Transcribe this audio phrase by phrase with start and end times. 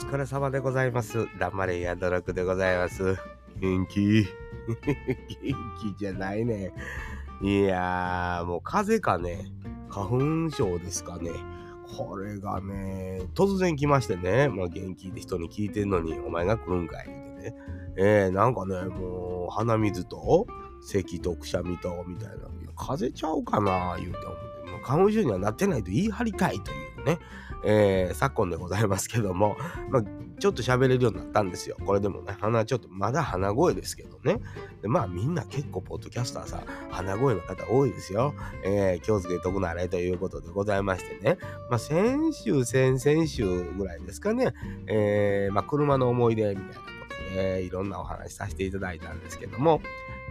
[0.00, 1.28] 疲れ様でございます。
[1.38, 3.18] 黙れやどろくでございます。
[3.60, 4.24] 元気？
[4.66, 5.56] 元
[5.94, 6.72] 気じゃないね。
[7.42, 9.44] いやー、もう風邪かね。
[9.90, 11.30] 花粉症ですかね。
[11.98, 17.54] これがね、突然来ましてね、まあ元気で人に聞いてんのに、お前が来るんかいってね。
[17.98, 20.46] えー、なんかね、もう鼻水と、
[20.82, 22.36] 咳とくしゃみと、みたいな。
[22.74, 27.18] 風邪ちゃうかな言うて思って、もう花粉症にはなってないと言い張りたいというね。
[27.64, 29.56] えー、昨今でございますけども、
[29.90, 30.02] まあ、
[30.38, 31.76] ちょっと喋れるようになったんですよ。
[31.84, 34.40] これでもね、鼻ちょっと、まだ鼻声ですけどね。
[34.82, 36.60] でまあみんな結構、ポッドキャスターさん、
[36.90, 38.34] 鼻声の方多いですよ。
[38.64, 41.38] えー、気をつけとくなれということでございましてね。
[41.68, 44.54] まあ先週、先々週ぐらいですかね。
[44.86, 46.80] えー、まあ車の思い出みたいなこ
[47.30, 49.82] とで、いろんなお話させていただいたんですけども、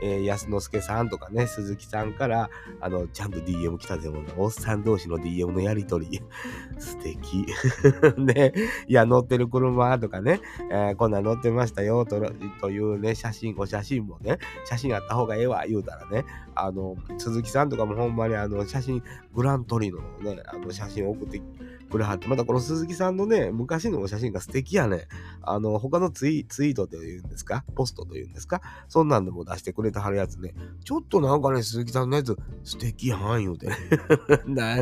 [0.01, 2.49] えー、安之助さんとかね、鈴木さんから、
[2.81, 6.21] あの、ちゃんと DM 来たでもおっさん同士の DM のやりとり、
[6.77, 7.45] 素敵。
[8.17, 8.53] ね、
[8.87, 12.21] いや、乗ってる車とかね、えー、こんなん乗ってましたよと、
[12.61, 21.41] というね、写真、お写真もね、写真あった方がええわ、言うたらね、あの、鈴木さんとかもほんまにあの、写真、グラントリノのね、あの、写真送って
[21.89, 25.07] くれはって、またこの鈴木さんのね、昔のお写真が素敵やね。
[25.41, 27.65] あの、他のツイツイートというんですか？
[27.75, 28.61] ポストというんですか？
[28.87, 30.53] そんなんでも出してくれてはるやつね。
[30.85, 33.75] ちょっとなんかね、鈴木さんのやつ素敵やん言うてね。
[34.47, 34.77] な、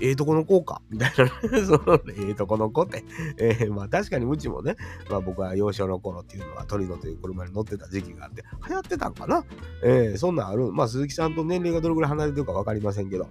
[0.00, 0.82] ええとこの子か？
[0.90, 3.04] みたいな、 ね、その、ええとこの子って。
[3.38, 4.76] えー、まあ確かにうちもね、
[5.08, 9.44] まあ僕は幼少の頃っていうのはトリノという車に乗ってた時期があって、流行ってたんかな？
[9.84, 10.72] えー、そんなんある。
[10.72, 13.28] まあ鈴木さんと年齢がどれぐらい離れてるか分かりませんけど、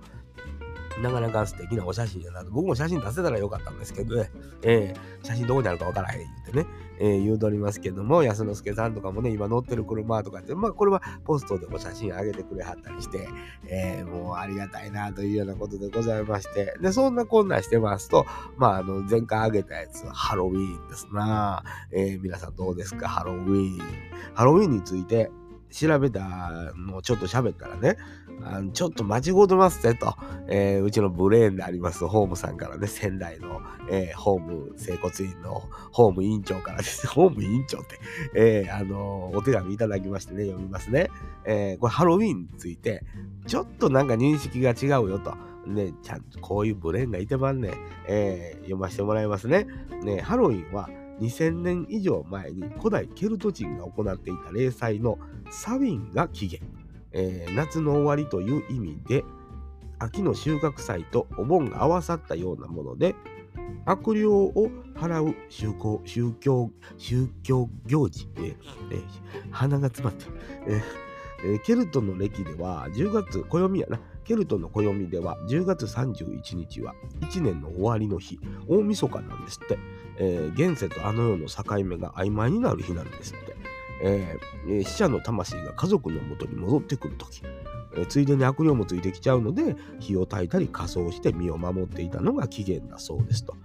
[1.02, 2.52] なかなか素敵なお写真やなと。
[2.52, 4.32] 僕も写真出せたらよかったんですけどね。
[4.62, 6.66] えー、写真どこにあるかわからへん言ってね。
[7.00, 13.28] えー、言うとりますけども、安之助さんとかもね、今乗ってる車とかって、まあこれはポストでも写真上げてくれはったりして、
[13.68, 18.26] えー、もうありがたいなというようなことでございまして、で、そんなこんなしてますと、
[18.58, 21.64] まああの、前回上げたやつ、ハロウィーンですな。
[21.92, 23.82] え、皆さんどうですか、ハロウィーン。
[24.36, 25.32] ハロウィーンについて、
[25.74, 27.98] 調べたのをちょっと喋ったらね、
[28.44, 30.16] あのちょっと間違うてますぜと、
[30.48, 37.08] えー、うちのブレーンでありますホームさんからね、仙台の、えー、ホーム整骨院のホーム委員長からです。
[37.10, 38.00] ホーム委員長って、
[38.36, 41.10] えー、あのお手紙いただきましてね、読みますね。
[41.46, 43.04] えこれハロウィンについて、
[43.48, 45.36] ちょっとなんか認識が違うよと。
[45.66, 47.72] ね、ちゃんとこういうブレーンがいてまんね、
[48.08, 49.66] え読ませてもらいますね。
[50.04, 50.90] ね、ハロウィンは、
[51.20, 55.20] 2000年以上前に古代ケルト人が行っていた例祭の
[55.52, 56.66] サウィンが起源、
[57.12, 59.24] えー、夏の終わりという意味で
[60.00, 63.16] 秋の収穫祭とお盆が合わさったようなもので
[63.86, 64.52] 悪霊を
[64.96, 68.56] 払う宗教宗教宗教行事、えー
[68.92, 69.02] えー、
[69.52, 70.26] 鼻が詰まって、
[70.68, 74.00] えー、ケルトの歴では10月暦やな。
[74.24, 78.40] ケルトの暦では10月31日は1年の終わりの日。
[78.70, 79.78] 大晦日なんですって。
[80.18, 83.54] えー、現世とあの世の境目が曖昧になる日なんですって。
[84.06, 87.42] えー、死者の魂が家族のもとに戻ってくるとき、
[87.96, 93.56] えー、ついでに悪霊もついてきちゃうので、火を焚いたり仮装して身を守っていたのが起源だそうですと。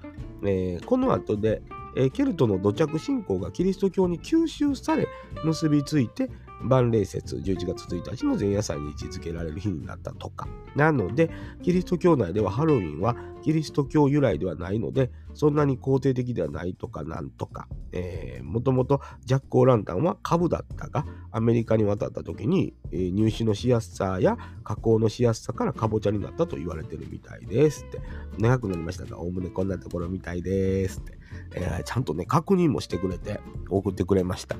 [0.44, 1.62] えー、この後で、
[1.96, 5.08] え、ケルトの土着信仰がキリスト教に吸収され、
[5.44, 6.30] 結びついて、
[6.62, 10.48] 万礼節11月1日の前夜祭に位置づけられる日になったとか。
[10.74, 11.30] なので、
[11.62, 17.68] キリスト教内ではハロウィンはキリスト教由来ではないので、そんなに肯定的ではないとかなんとか。
[17.92, 28.00] えー、もともとジャック・オー・ランタンは株だったが、アメリカに渡った時に、えー、入手のしやすさや加工のしやすさからかぼちゃになったと言われてるみたいですって。
[28.38, 31.18] 長くなりましたが、おおむねこんなところみたいですって。
[31.54, 34.56] えー、ちゃんとね、確認もしてくれて送ってくれました。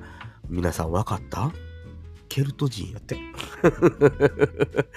[0.49, 1.53] 皆さん分かった？
[2.29, 3.17] ケルト人やって。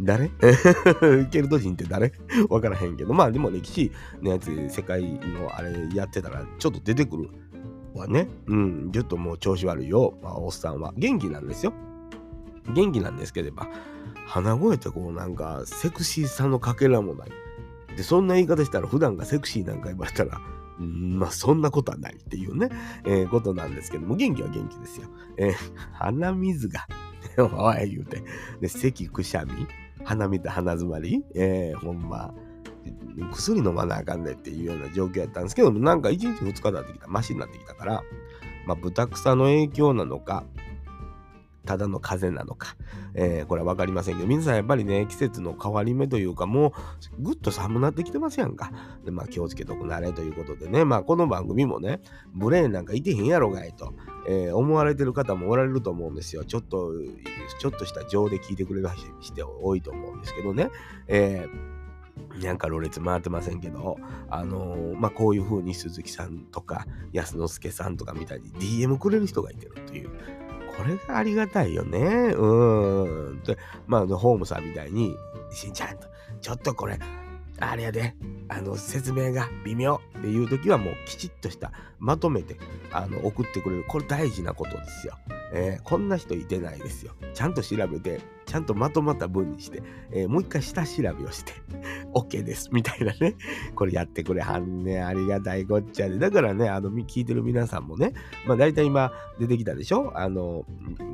[0.00, 0.28] 誰？
[1.30, 2.12] ケルト人って誰？
[2.48, 3.14] わからへんけど。
[3.14, 7.28] まあでも歴史のやつ、世界のあれやってたらちょっと出てくる
[7.94, 8.28] わね。
[8.46, 8.90] うん。
[8.92, 10.18] ちょっともう調子悪いよ。
[10.22, 10.92] まあ、おっさんは。
[10.96, 11.72] 元気なんですよ。
[12.74, 13.68] 元気なんですければ、
[14.26, 17.30] 鼻声ってこうなんかセクシーさのかけらもない。
[17.96, 20.40] で、そんな言い方したら普段がセクシーなんか言われたら、
[20.78, 22.68] まあそんなことはないっていうね、
[23.04, 25.08] えー、ことなんですけども、元気は元気ですよ。
[25.36, 25.54] えー、
[25.92, 26.86] 鼻水が、
[27.38, 28.22] おい言うて、
[28.60, 29.52] で、咳くしゃみ、
[30.04, 32.34] 鼻水鼻詰まり、えー、ほんま、
[33.32, 38.02] 薬飲まなあかんねっていうような状況やったんですけども、なんか1日2日経ってきた、マシになってきたから、
[38.66, 40.44] まあ豚草の影響なのか、
[41.64, 42.76] ただの風邪なのか、
[43.14, 46.74] えー、これは分かりませんけど、皆さんやっぱりね、季節の変わり目というか、も
[47.18, 48.72] うぐっと寒なってきてますやんか。
[49.04, 52.00] で、まあ気をつけとくなれということでね、まあこの番組もね、
[52.34, 53.94] ブレーンなんかいてへんやろがいと、
[54.28, 56.44] えー、思われてる方もおられると思うんですよ。
[56.44, 56.92] ちょっと、
[57.58, 58.88] ちょっとした情で聞いてくれる
[59.20, 60.70] 人多いと思うんですけどね。
[61.08, 61.74] えー
[62.42, 63.96] なんかろれつ回ってませんけど、
[64.28, 70.10] あのー、まあ、こういう風に鈴木さんとか安之助さんとかみたいに DM くれる人がいてるという。
[70.76, 71.98] これがありがたいよね。
[72.36, 73.42] うん。
[73.42, 73.56] で、
[73.86, 75.14] まあ、ホームさんみたいに、
[75.50, 76.06] しんちゃんと、
[76.40, 76.98] ちょっとこれ、
[77.60, 78.14] あれやで、
[78.48, 82.56] あの、説明が微妙っていう時はもうきちっとした、まとめて、
[82.92, 83.84] あの、送ってくれる。
[83.88, 85.16] これ大事なことですよ。
[85.52, 87.12] えー、こんな人いてないですよ。
[87.32, 91.52] ちゃんと調べて、ちゃんとまとまった文にして、えー、もう一回下調べをして、
[92.14, 93.36] OK です、みたいなね。
[93.74, 95.02] これやってくれはんね。
[95.02, 96.18] ありがたいこっちゃで。
[96.18, 98.12] だからね、あの、聞いてる皆さんもね、
[98.46, 100.12] まあ大体今出てきたでしょ？
[100.14, 100.64] あの、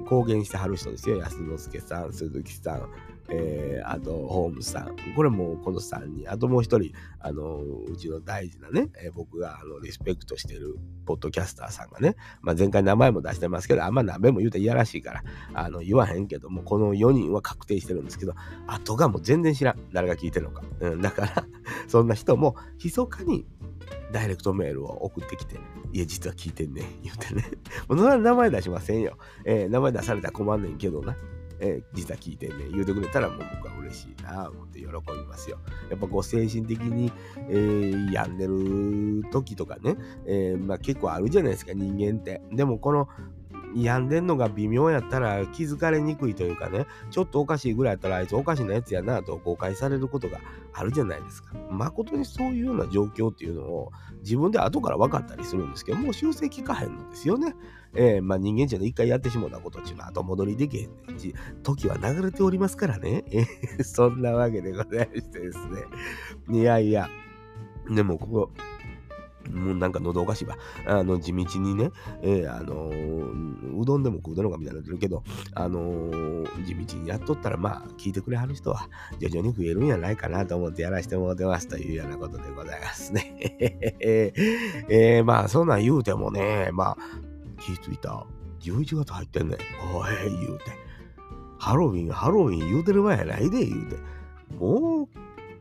[0.06, 1.19] 公言してはる人ですよ。
[1.23, 2.88] 安之助さん、鈴木さん、
[3.32, 4.97] えー、あと、ホームさん。
[5.15, 6.31] これもこの3人。
[6.31, 15.25] あともう一人、あの、うちの大事なね、えー、僕があのリスペクトしてるポッドキャスターさんがね、まあ、前回名前も出してますけど、あんま何べも言うといやらしいから、
[15.55, 18.35] あの、言わへんけども、この4人は確定してるんですけど、
[18.67, 19.77] 後がもう全然知らん。
[19.93, 20.62] 誰が聞いてるのか。
[20.81, 21.47] うん、だから
[21.87, 23.47] そんな人も、密かに
[24.12, 25.56] ダイレクトメールを送ってきて、
[25.93, 27.44] いや、実は聞いてんね言うてね。
[27.88, 29.17] もう名前出しませんよ。
[29.44, 31.17] えー、名前出されたら困んねんけどな。
[31.61, 35.59] え、実は聞いてね、言うてくれたらもう僕は嬉しいな思って喜びますよ。
[35.91, 37.12] やっぱこう精神的に、
[37.49, 39.97] えー、病んでる時とかね、
[40.27, 42.41] えー、まあ、結構あるじゃないですか、人間って。
[42.53, 43.09] でもこの
[43.75, 50.38] 病んでんのが微妙やったら気づかれにくいというかね、ちょっとおかしいぐらいやったらあいつおかしなやつやなと誤解されることが
[50.72, 51.55] あるじゃないですか。
[51.70, 57.55] 誠にそういうような状況っていうのを自分で後から分かったりするんですけど、もう修正効かへんのですよね。
[57.94, 63.25] えー、まあ人間じゃ一回やってしもたことっていうのは後戻りできへんねんし、時は流れておりますからね。
[63.82, 65.82] そんなわけでございましてですね。
[66.50, 67.08] いやいや、
[67.88, 68.50] でもここ、
[69.50, 70.56] もうなんか喉おかしいわ。
[70.87, 71.91] あの、地道にね、
[72.23, 75.23] えー、あのー、うどんでも食うだろうかみたいになってるけど、
[75.55, 78.88] あのー、地道にやっとったら、まあ、聞いてくれはる人は
[79.19, 83.37] 徐々に増えるんやないかなと思ってやらせてもらってますというようなことでございますね。
[84.00, 86.96] えー、まあ、そんなん言うてもね、まあ、
[87.61, 88.26] 気づいた。
[88.61, 89.58] 11月入ってんねん。
[89.96, 90.64] おい、言うて。
[91.58, 93.96] ハロウィン、ハロウィン言うてる前やないで、言うて。
[94.58, 95.08] もう、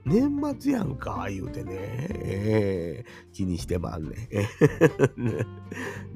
[0.05, 4.15] 年末やんか、言うてね、えー、気にしてまんねん。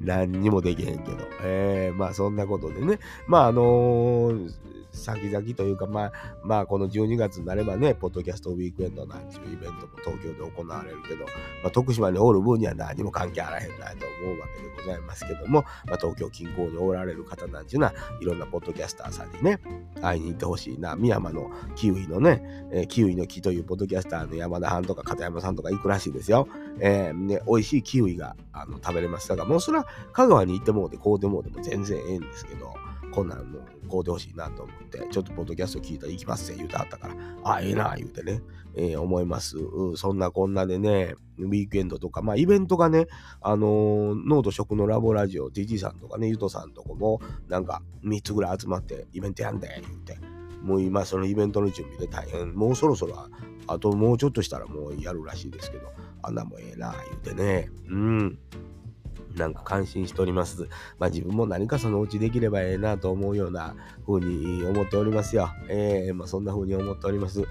[0.04, 6.12] 何にもできへんけど、えー、まあそんなことでね、まああのー先々というか、まあ、
[6.42, 11.30] まあ、この12月になればね、ポッドキャストウィークエンドなんていうイベントも東京で行われるけど、ま
[11.68, 19.60] あ、徳島におる分には何も関係あらへんないと思うわけでございますけども、まあ、東京近郊におられる方なんていうのは、いろんなポッドキャスターさんにね、
[20.00, 20.96] 会いに行ってほしいな。
[20.96, 26.48] 深山のキウイのね、えー、キウイの木というポッドキャスターの山田さんとか片山さんとか行くらしいですよ。
[26.80, 29.28] えー、ね、美味しいキウイがあの食べれます。
[29.28, 32.74] だからもうそれは香川に行ってもうて、こうでもうでも全然ええんですけど、
[33.14, 37.14] こんなんもうこうでほしいなと思って、ちょっとポッドキャスト聞いたら行きますって言うてはったから、
[37.44, 38.42] あ、ええな、言うてね、
[38.74, 39.56] えー、思います、
[39.96, 43.06] そんなこんなでね、ウィークエンドとか、まあイベントがね、
[43.40, 50.18] あのー、ノート食のラボラジオ、ジジさんとかね、ゆとさんとこも、なんか3つぐらい集まってイベントやんで、言うて。
[50.64, 53.28] もう今そのイベントの準備で大変、もうそろそろ、
[53.66, 57.70] あともうちょっとしたらもうやるらしいですけど、あんなもええな、言うてね。
[57.90, 58.38] うん。
[59.36, 60.68] なんか感心しております。
[60.98, 63.74] まあ自分も何かそのうちできればええなと思うような
[64.06, 65.50] 風に思っておりますよ。
[65.68, 67.44] えー、まあそんな風に思っております。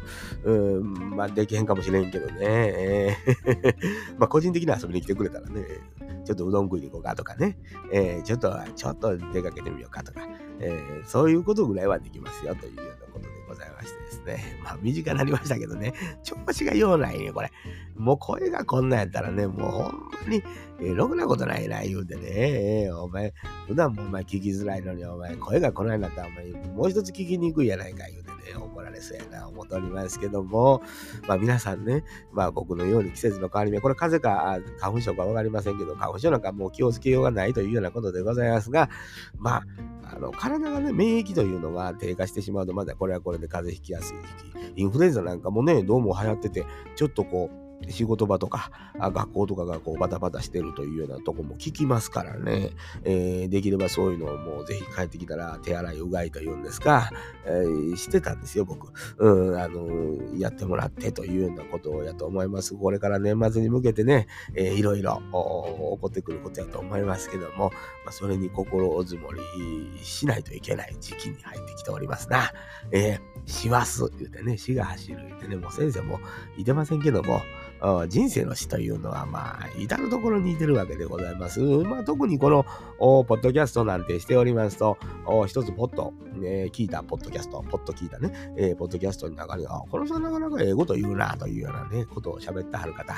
[0.43, 2.35] うん、まあできへんかもしれんけどね。
[2.41, 5.65] えー まあ個人的に遊びに来てくれたらね、
[6.25, 7.57] ちょっとうどん食いに行こうかとかね、
[7.91, 10.21] えー、ちょっと、ちょっと出かけてみようかとか、
[10.59, 14.57] えー、そういうことぐらいはできますよというようなことでございましてね。
[14.63, 17.51] まあ身近になりましたけどね、 調子がようないね、これ。
[17.95, 19.91] もう声がこんなんやったらね、もうほん
[20.25, 20.43] まに、
[20.79, 22.21] えー、ろくなことないな、言うてね。
[22.25, 23.33] えー、お前、
[23.67, 30.81] 普段もお前聞きづらいのに、お前、声がこないんだったら、お前、もう一つ聞きにくいやないか、言うね、怒られそうやな、思っておりますけども、
[31.27, 38.89] まあ皆さんね、まあ僕のように季節の変わり目、これ風邪か花粉症か分かりませんけど、花粉症なんかもう気をつけようがないというようなことでございますが、
[39.37, 39.63] ま
[40.03, 44.17] あ、あの体がね、免疫というのが低下してしまうと、まだこれはこれで風邪ひきやすい
[44.61, 52.71] 時期、インフルエンザなんかもね、どうも流行ってて、ちょっとこう、仕事場とか学校とかがこうバタバタしてるというようなとこも聞きますからね、
[53.03, 57.09] えー、できればそういうのをもうぜひ帰ってきたら手洗いうがいというんですか、
[57.45, 62.75] えー、してたんですよ僕、うん、あのやってもらってというようなことをやと思います。
[62.75, 67.71] これから年末に向けてね、えー、いろいろ起こってくることやと思いますけども、
[68.05, 69.41] まあ、それに心を積もり
[70.03, 72.51] しないといけない時期に入ってきておりますな、
[72.91, 76.19] えー、します言うてね死が走る言うてねもう先生も
[76.57, 77.41] いてませんけども
[78.07, 81.59] 人生の死というのは、まあ、至るところにいてるわけでございます。
[81.59, 82.65] まあ、特にこの、
[82.97, 84.97] ポッドキャストなんてしておりますと、
[85.47, 93.13] 一つポッド、ね、聞いたポッドキャスト、ポッド聞いたね、えー、ポッドキャストの中に、あ、この人なかなか英語と言うな、というようなね、ことを喋ってはる方、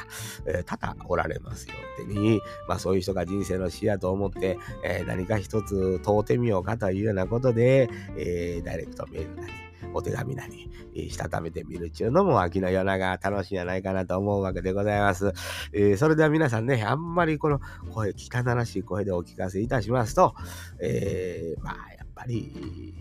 [0.48, 9.53] えー、多々おられますよってに、まあ、そういう人が人生の死やと思って、えー、何か一つ問うてみようかというようなことで、えー、ダイレクトメールなり、
[9.96, 15.32] お手紙なり、えー、したためてみるっちゅうのも秋の夜長楽しいんじゃないかなと思うわけでございます。
[15.72, 17.62] えー、それでは皆さんね、あんまりこの
[17.94, 20.36] 声、汚らしい声でお聞かせいたしますと、
[20.82, 22.94] えー、まあ、やっぱり、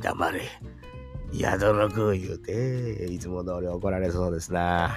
[0.00, 0.48] 黙れ、
[1.34, 4.96] 宿のく言うて、いつも通り怒られそうですな。